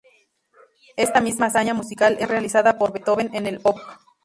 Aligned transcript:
Esta 0.97 1.21
misma 1.21 1.45
hazaña 1.45 1.75
musical 1.75 2.17
es 2.19 2.27
realizada 2.27 2.79
por 2.79 2.91
Beethoven 2.91 3.29
en 3.35 3.45
el 3.45 3.59
op. 3.61 3.77